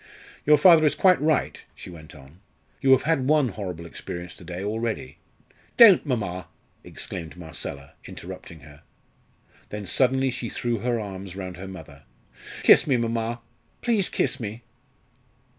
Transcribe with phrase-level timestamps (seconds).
[0.47, 2.39] "Your father is quite right," she went on.
[2.81, 5.19] "You have had one horrible experience to day already"
[5.77, 6.47] "Don't, mamma!"
[6.83, 8.81] exclaimed Marcella, interrupting her.
[9.69, 12.01] Then suddenly she threw her arms round her mother.
[12.63, 13.41] "Kiss me, mamma!
[13.81, 14.63] please kiss me!"